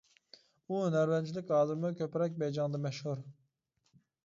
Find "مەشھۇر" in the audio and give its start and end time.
2.89-3.25